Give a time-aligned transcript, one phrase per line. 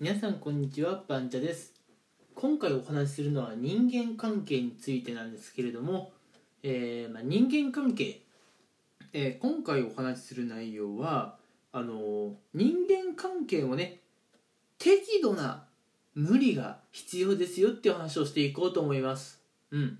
[0.00, 1.74] 皆さんこんにちはバンチャです。
[2.36, 6.12] 今回お話しするのは人間関係についてなんですけれども、
[6.62, 8.20] えーまあ、人間関係、
[9.12, 11.34] えー今回お話しする内容は
[11.72, 13.98] あのー人間関係をね
[14.78, 15.64] 適度な
[16.14, 19.42] 無理が必要ですよっていう話をしていこうと思います。
[19.72, 19.98] うん。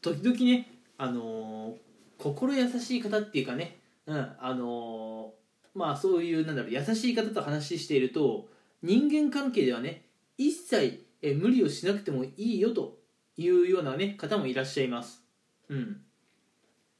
[0.00, 1.74] 時々ねあのー
[2.16, 3.76] 心優しい方っていうかね
[4.06, 8.48] うんあのーまあそういうなんだろう優しい方と話していると
[8.82, 10.06] 人間関係ではね
[10.36, 12.98] 一切無理をしなくてもいいよと
[13.36, 15.22] いうようなね方もいらっしゃいます。
[15.68, 16.00] うん。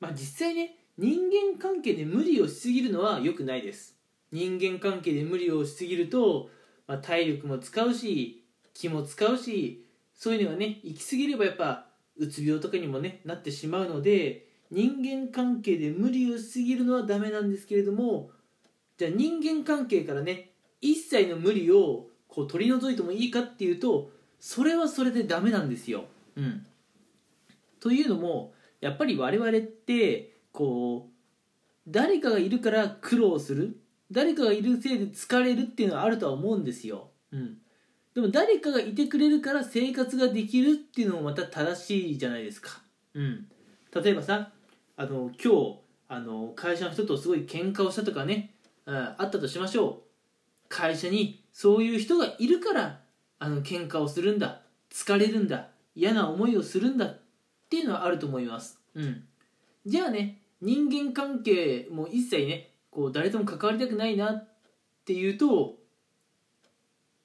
[0.00, 3.96] まあ実際ね人間関係で無理をしすぎるのは良くないです。
[4.32, 6.50] 人間関係で無理をしすぎると、
[6.86, 11.86] まあ、体力も使うし気も使うしそういうのがね行き過ぎればやっぱ
[12.16, 18.30] うつ病とかにもねなってしまうので人間関係で無理をしすぎるのはダメなんですけれども
[18.98, 20.47] じゃあ人間関係からね
[20.80, 26.04] 一切の無理をこう取り除いてもいいかっていうとそれはそれでダメなんですよ。
[26.36, 26.66] うん、
[27.80, 31.12] というのもやっぱり我々ってこう
[31.88, 33.80] 誰かがいるから苦労する
[34.10, 37.10] 誰かがいるせいで疲れるっていうのはあるとは思うんですよ。
[37.32, 37.58] うん、
[38.14, 42.80] でも誰かがいてくれるから生活ができるっていうのもまた正しいじゃないですか。
[43.14, 43.48] うん、
[43.94, 44.50] 例えばさ
[44.96, 48.54] あの今日あの会社の人とすごい喧嘩をしたとかね、
[48.86, 50.07] うん、あったとしましょう。
[50.68, 53.00] 会社にそういう人がいるから
[53.38, 57.20] あの喧嘩をするんだ疲れるんだ嫌な思いをするんだっ
[57.68, 59.24] ていうのはあると思います、うん、
[59.86, 64.48] じゃあね人間関係も一切ねこう誰とも関わりたくないなっ
[65.04, 65.76] ていうと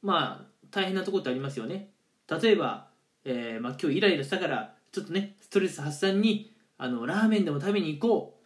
[0.02, 1.90] まあ大変なとこってありますよね。
[2.30, 2.88] 例えば、
[3.26, 8.44] えーまあ、今日イライラしたからちょっとねストレス発散にあのラーメンでも食べに行こう。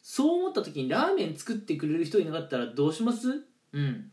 [0.00, 3.44] そう思った時にラーメン作ってくれる人いなかったらどうします？
[3.72, 4.10] うん。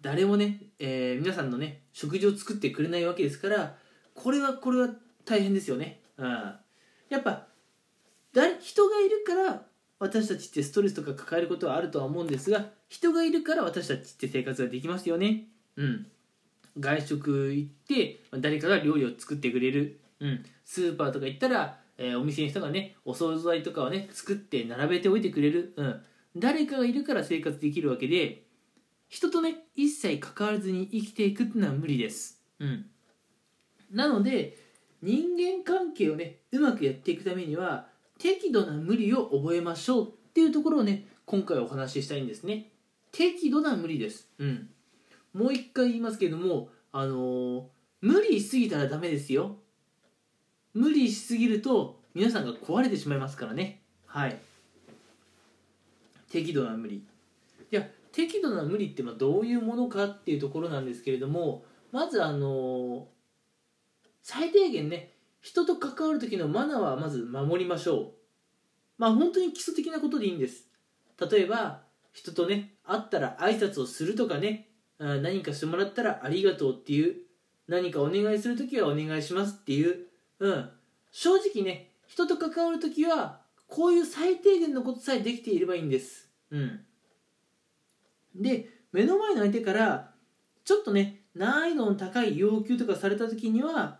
[0.00, 3.74] 誰もね、えー皆さんのね食事を作ってくれないわけですから
[4.14, 4.90] これはこれは
[5.24, 6.54] 大変ですよね、うん、
[7.08, 7.46] やっぱ
[8.32, 9.62] 誰人がいるから
[9.98, 15.44] 私たちってストレスとか抱えることはあるとは思うんですが人がいるから私たちって生活ができますよね。
[15.76, 16.06] うん。
[16.80, 26.00] 外食行って誰かが料理を作ってくれる、うん、スーパーとか行ったら、えーお店の人がねお惣菜とかをね作って並べておいてくれる、うん、
[26.36, 28.44] 誰かがいるから生活できるわけで
[29.08, 32.86] 人とね一切関わらずに生きていくっていうのは無理です、うん、
[33.92, 34.56] なので
[35.02, 37.86] 人間関係をねうまくやっていくためには
[38.18, 42.70] 適度な無理を覚えましょうっていうところをね今回お話ししたいんですね。
[43.12, 44.68] 適度な無理です、うん、
[45.32, 47.62] もう一回言いますけれどもあのー
[48.00, 49.56] 無理しすぎたらダメですよ。
[50.72, 53.80] 無理しすぎると皆さんが壊れてしまいますからね。
[54.06, 54.38] はい。
[56.30, 57.02] 適度な無理。
[57.70, 63.06] じゃ適度な無理ってまどういうものかっていうところなんですけれどもまずあの
[64.24, 68.10] 最低限ね人と関わる時のマナーはまず守りましょう。
[68.98, 70.66] まあ本当に基礎的なことでいいんです。
[71.30, 74.66] 例えば人とね会ったら挨拶をするとかね
[74.98, 77.14] 何かしてもらったらありがとうっていう
[77.68, 80.06] 何かお願いする時はお願いしますっていう
[80.40, 80.70] うん。
[81.12, 86.28] 正直ね人と関わる時はこういう最低限のことさえできていればいいんです。
[86.50, 86.80] うん。
[88.38, 90.10] で目の前の相手から
[90.64, 93.98] ちょっとね難易度の高い要求とかされた時には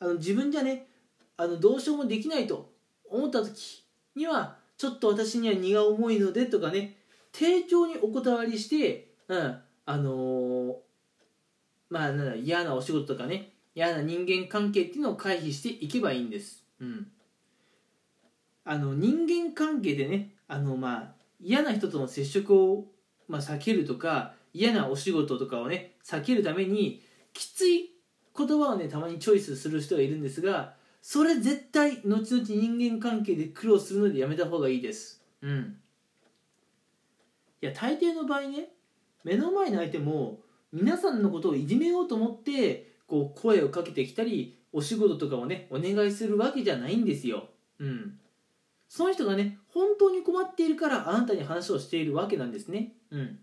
[0.00, 0.86] あの自分じゃね
[1.36, 2.70] あのどうしようもできないと
[3.10, 3.84] 思った時
[4.14, 6.96] にはちょっと私には荷が重いのでとかね
[7.32, 10.74] 丁重にお断りして、うん、あのー
[11.90, 17.06] まあなんだ嫌なお仕事とかね嫌な人間関係っていうのを回避していけばいいんです、うん、
[18.64, 22.86] あの人間関係でねあのまあ嫌な人との接触を、
[23.28, 27.02] まあ、避けるとか嫌なお仕事とかをね避けるために
[27.32, 27.90] きつい
[28.36, 35.22] 言葉をねたまにチョイスする人がいるんですがそれ絶対後々人間関係で苦労するのでやめた方がいいです。
[35.42, 35.76] うん。
[37.60, 38.68] いや大抵の場合ね
[39.22, 40.40] 目の前の相手も
[40.72, 47.48] 皆さんのことをいじめようと思ってこう声をかけてきたりお仕事とかをねお願いするわけじゃないんですよ。
[47.78, 48.18] うん
[48.94, 52.92] その人がね本当に困っているからあなたに話をしているわけなんですね。
[53.10, 53.40] うん。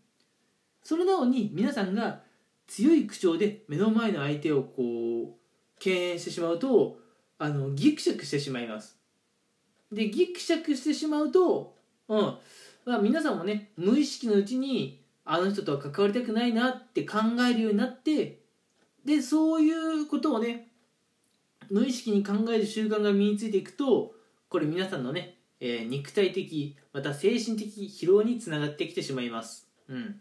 [0.81, 2.21] それなのに皆さんが
[2.67, 5.35] 強い口調で目の前の相手をこう
[5.77, 6.99] 敬遠してしまうと
[7.37, 8.97] あのギクシャクしてしまいます。
[9.91, 11.75] でギクシャクしてしまうと、
[12.07, 12.37] うん。
[12.85, 18.39] まあ、皆さんもね無意識のうちにあの人とは関わりたくないなって考えるようになって
[19.03, 20.69] でそういうことをね
[21.69, 24.13] 無意識に考える習慣が身についていくと
[24.47, 30.19] これ皆さんのね、えー肉体的また精神的疲労につながってきてしまいます、うん、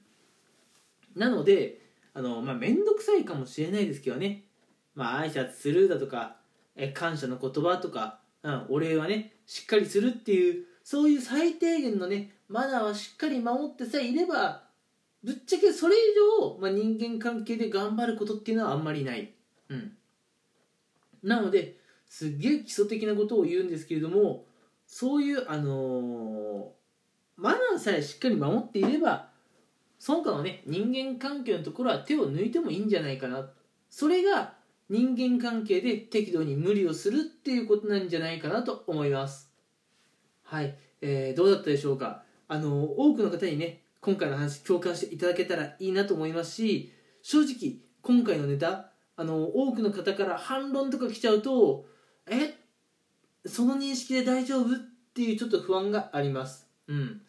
[1.17, 1.81] なので
[2.15, 4.45] あのまあ面倒くさいかもしれないですけどね。
[4.95, 6.37] まあ挨拶するだとか
[6.77, 14.65] え感謝の言葉とか、うん、お礼はねしっかりするっていうそういう最低限のねマナーはしっかり守ってさえいれば
[15.23, 15.99] ぶっちゃけそれ以
[16.41, 19.33] 上、まあ、人間関係で頑張ることっていうのはあんまりない、
[19.69, 19.93] うん、
[21.23, 21.77] なので
[22.09, 24.45] すっげえ基礎的なことを言うんですけれども
[24.93, 26.73] そういうあの、
[27.37, 29.31] マナーさえしっかり守っていれば
[30.01, 33.49] その他のね人間関係のところは手を抜いてもいいんじゃないかな。
[33.89, 34.55] それが
[34.89, 39.53] 人間関係で適度に無理をするっていうことなんじゃないかなと思います。
[40.43, 42.25] はい、えー、どうだったでしょうか？
[42.49, 51.87] あの多くの方にね今回の話共感していただけたらいいなと思いますし正直今回のネタあの多くの方から反論とか来ちゃうと
[52.27, 52.55] え？
[53.50, 54.79] その認識で大丈夫っ
[55.14, 56.69] ていうちょっと不安があります。
[56.88, 57.20] うん。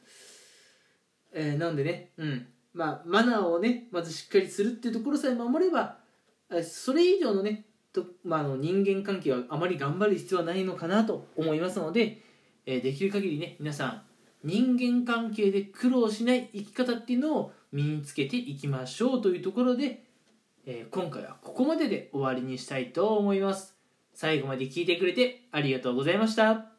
[1.33, 2.47] えー、なんでね、うん。
[2.73, 5.97] まあ、マナーをねまずしっかりするっていうところさえ守れば
[6.63, 12.21] それ以上のねと、まあ、の人間関係はあまり頑張る必要はないのかなと思いますので、
[12.65, 14.01] えー、できる限りね皆さん
[14.43, 20.03] 人間関係で苦労しない生き方っていうのを身につけていきましょうというところで、
[20.65, 23.80] えー、今回はここまでで終わりにしたいと思います。
[24.13, 26.70] 最後まで聞いてくれてありがとうございました。